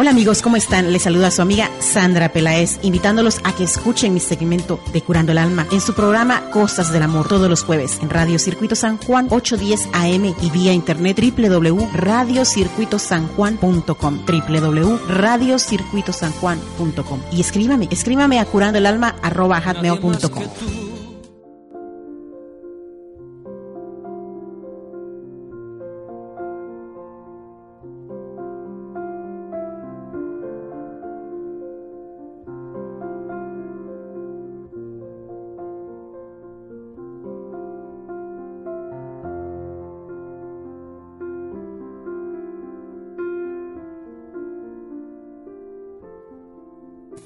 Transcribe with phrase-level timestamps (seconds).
[0.00, 0.92] Hola amigos, ¿cómo están?
[0.92, 5.38] Les saluda su amiga Sandra Pelaez, invitándolos a que escuchen mi segmento de Curando el
[5.38, 9.26] Alma en su programa Cosas del Amor todos los jueves en Radio Circuito San Juan
[9.28, 18.78] 810 AM y vía internet www.radiocircuitosanjuan.com www.radiocircuitosanjuan.com y escríbame, escríbame a curando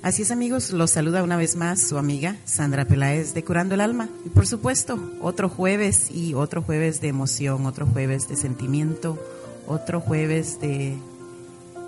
[0.00, 3.80] Así es amigos, los saluda una vez más su amiga Sandra Peláez de Curando el
[3.80, 4.08] Alma.
[4.24, 9.18] Y por supuesto, otro jueves y otro jueves de emoción, otro jueves de sentimiento,
[9.66, 10.96] otro jueves de,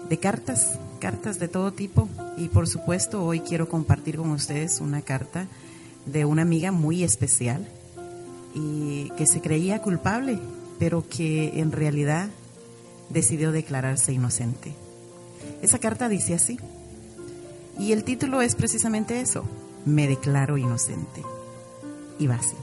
[0.08, 2.08] de cartas, cartas de todo tipo.
[2.36, 5.46] Y por supuesto, hoy quiero compartir con ustedes una carta
[6.04, 7.68] de una amiga muy especial
[8.56, 10.40] y que se creía culpable,
[10.80, 12.28] pero que en realidad
[13.08, 14.74] decidió declararse inocente.
[15.62, 16.58] Esa carta dice así.
[17.80, 19.42] Y el título es precisamente eso,
[19.86, 21.22] Me declaro inocente.
[22.18, 22.54] Y va así.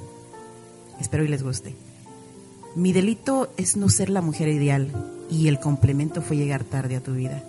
[0.99, 1.75] Espero y les guste.
[2.75, 4.91] Mi delito es no ser la mujer ideal
[5.31, 7.43] y el complemento fue llegar tarde a tu vida.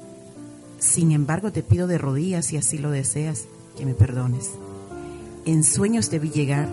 [0.78, 3.44] Sin embargo, te pido de rodillas, si así lo deseas,
[3.76, 4.52] que me perdones.
[5.44, 6.68] En sueños te vi llegar,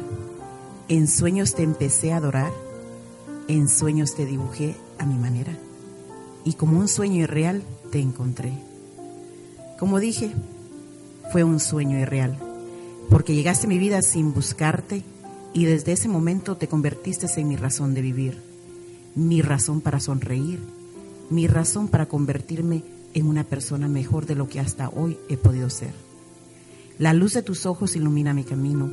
[0.88, 2.53] en sueños te empecé a adorar,
[3.50, 5.57] en sueños te dibujé a mi manera
[6.45, 8.53] y como un sueño irreal te encontré.
[9.77, 10.31] Como dije,
[11.31, 12.38] fue un sueño irreal,
[13.09, 15.03] porque llegaste a mi vida sin buscarte
[15.53, 18.41] y desde ese momento te convertiste en mi razón de vivir,
[19.16, 20.59] mi razón para sonreír,
[21.30, 25.69] mi razón para convertirme en una persona mejor de lo que hasta hoy he podido
[25.69, 25.94] ser.
[27.00, 28.90] La luz de tus ojos ilumina mi camino,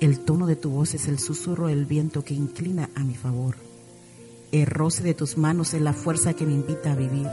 [0.00, 3.56] el tono de tu voz es el susurro del viento que inclina a mi favor.
[4.50, 7.28] El roce de tus manos es la fuerza que me invita a vivir.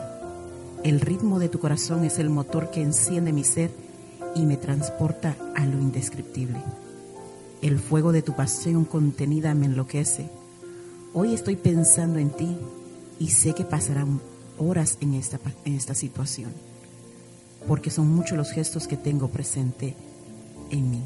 [0.84, 3.72] El ritmo de tu corazón es el motor que enciende mi ser
[4.38, 6.62] y me transporta a lo indescriptible.
[7.62, 10.30] El fuego de tu pasión contenida me enloquece.
[11.14, 12.56] Hoy estoy pensando en ti
[13.20, 14.22] y sé que pasarán
[14.60, 16.52] horas en esta, en esta situación,
[17.68, 19.96] porque son muchos los gestos que tengo presente
[20.70, 21.04] en mí.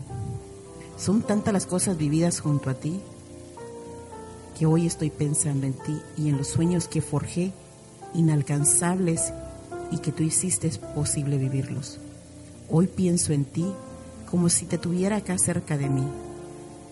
[0.98, 3.00] Son tantas las cosas vividas junto a ti
[4.59, 7.53] que hoy estoy pensando en ti y en los sueños que forjé
[8.13, 9.31] inalcanzables
[9.90, 12.00] y que tú hiciste posible vivirlos.
[12.73, 13.65] Hoy pienso en ti
[14.29, 16.07] como si te tuviera acá cerca de mí.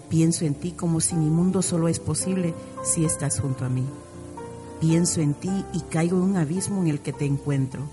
[0.10, 2.54] Pienso en ti como si mi mundo solo es posible
[2.84, 3.86] si estás junto a mí.
[4.82, 7.84] Pienso en ti y caigo en un abismo en el que te encuentro.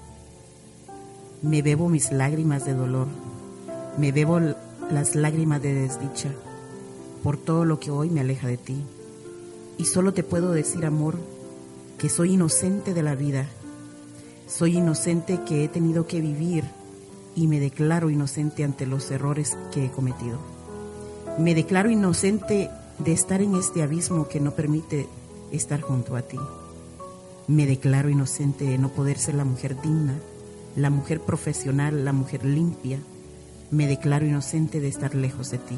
[1.42, 3.06] Me bebo mis lágrimas de dolor.
[3.98, 4.40] Me bebo
[4.90, 6.32] las lágrimas de desdicha
[7.22, 8.82] por todo lo que hoy me aleja de ti.
[9.78, 11.14] Y solo te puedo decir, amor,
[11.98, 13.46] que soy inocente de la vida.
[14.48, 16.64] Soy inocente que he tenido que vivir
[17.36, 20.38] y me declaro inocente ante los errores que he cometido.
[21.38, 25.06] Me declaro inocente de estar en este abismo que no permite
[25.52, 26.38] estar junto a ti.
[27.46, 30.14] Me declaro inocente de no poder ser la mujer digna,
[30.74, 32.98] la mujer profesional, la mujer limpia.
[33.70, 35.76] Me declaro inocente de estar lejos de ti.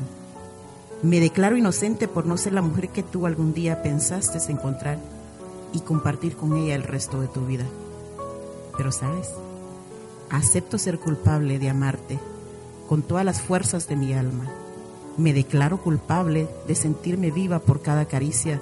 [1.02, 4.98] Me declaro inocente por no ser la mujer que tú algún día pensaste encontrar
[5.72, 7.64] y compartir con ella el resto de tu vida.
[8.76, 9.28] Pero sabes,
[10.30, 12.19] Acepto ser culpable de amarte
[12.88, 14.50] con todas las fuerzas de mi alma.
[15.16, 18.60] Me declaro culpable de sentirme viva por cada caricia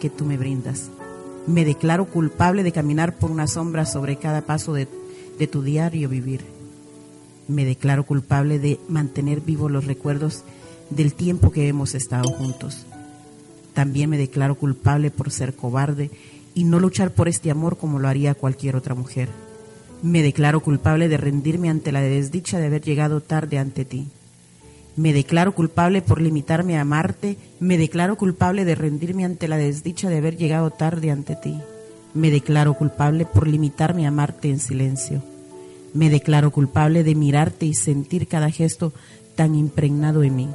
[0.00, 0.90] que tú me brindas.
[1.46, 4.86] Me declaro culpable de caminar por una sombra sobre cada paso de,
[5.46, 6.44] tu diario vivir.
[7.48, 10.42] Me declaro culpable de mantener vivos los recuerdos
[10.90, 12.84] del tiempo que hemos estado juntos.
[13.74, 16.10] También me declaro culpable por ser cobarde
[16.54, 19.28] y no luchar por este amor como lo haría cualquier otra mujer.
[20.02, 24.08] Me declaro culpable de rendirme ante la desdicha de haber llegado tarde ante ti.
[24.94, 27.36] Me declaro culpable por limitarme a amarte.
[27.60, 31.58] Me declaro culpable de rendirme ante la desdicha de haber llegado tarde ante ti.
[32.14, 35.22] Me declaro culpable por limitarme a amarte en silencio.
[35.92, 38.92] Me declaro culpable de mirarte y sentir cada gesto
[39.34, 40.48] tan impregnado en mí.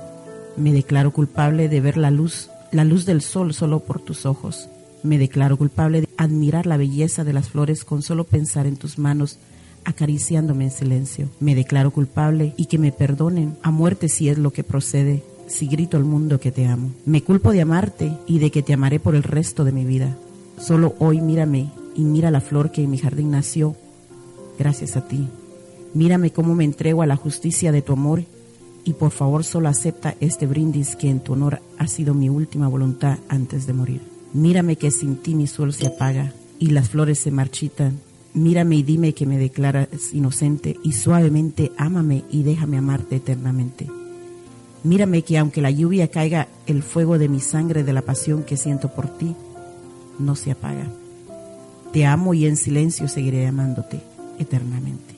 [0.56, 4.70] Me declaro culpable de ver la luz, la luz del sol solo por tus ojos.
[5.04, 8.98] Me declaro culpable de admirar la belleza de las flores con solo pensar en tus
[8.98, 9.40] manos
[9.84, 11.30] acariciándome en silencio.
[11.40, 15.68] Me declaro culpable y que me perdonen a muerte si es lo que procede, si
[15.68, 16.92] grito al mundo que te amo.
[17.06, 20.16] Me culpo de amarte y de que te amaré por el resto de mi vida.
[20.60, 23.76] Solo hoy mírame y mira la flor que en mi jardín nació
[24.60, 25.28] gracias a ti.
[25.94, 28.24] Mírame cómo me entrego a la justicia de tu amor
[28.84, 32.68] y por favor solo acepta este brindis que en tu honor ha sido mi última
[32.68, 34.11] voluntad antes de morir.
[34.34, 38.00] Mírame que sin ti mi sol se apaga y las flores se marchitan.
[38.34, 43.88] Mírame y dime que me declaras inocente y suavemente ámame y déjame amarte eternamente.
[44.84, 48.58] Mírame que aunque la lluvia caiga, el fuego de mi sangre, de la pasión que
[48.58, 49.36] siento por ti,
[50.18, 50.88] no se apaga.
[51.92, 54.00] Te amo y en silencio seguiré amándote
[54.40, 55.16] eternamente.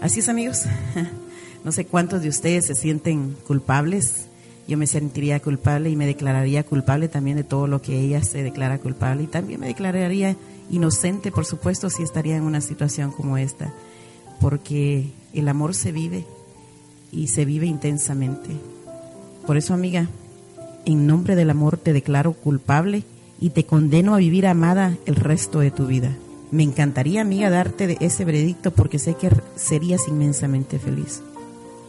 [0.00, 0.64] Así es amigos,
[1.64, 4.26] no sé cuántos de ustedes se sienten culpables.
[4.66, 8.42] Yo me sentiría culpable y me declararía culpable también de todo lo que ella se
[8.42, 10.36] declara culpable y también me declararía
[10.70, 13.72] inocente, por supuesto, si estaría en una situación como esta,
[14.40, 16.24] porque el amor se vive
[17.12, 18.50] y se vive intensamente.
[19.46, 20.08] Por eso, amiga,
[20.84, 23.02] en nombre del amor te declaro culpable
[23.40, 26.16] y te condeno a vivir amada el resto de tu vida.
[26.50, 31.22] Me encantaría, amiga, darte ese veredicto porque sé que serías inmensamente feliz.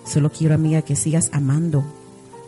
[0.06, 1.84] Solo quiero, amiga, que sigas amando,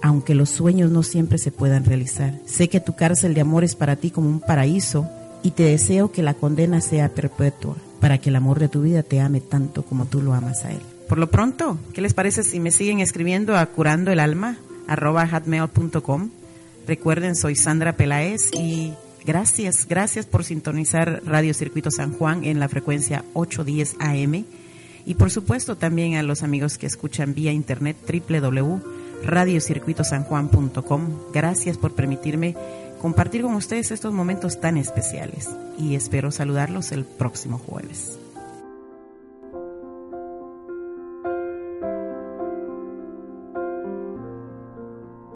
[0.02, 2.40] aunque los sueños no siempre se puedan realizar.
[2.46, 5.08] Sé que tu cárcel de amor es para ti como un paraíso
[5.44, 9.04] y te deseo que la condena sea perpetua para que el amor de tu vida
[9.04, 10.82] te ame tanto como tú lo amas a él.
[11.08, 14.12] Por lo pronto, ¿qué les parece si me siguen escribiendo a curando?
[16.86, 18.94] Recuerden, soy Sandra Peláez y
[19.26, 24.44] Gracias, gracias por sintonizar Radio Circuito San Juan en la frecuencia 810 AM
[25.06, 31.02] y por supuesto también a los amigos que escuchan vía internet www.radiocircuitosanjuan.com.
[31.34, 32.56] Gracias por permitirme
[33.02, 38.18] compartir con ustedes estos momentos tan especiales y espero saludarlos el próximo jueves.